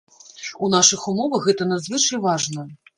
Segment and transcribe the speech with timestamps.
[0.63, 2.71] У нашых умовах гэта надзвычай важна.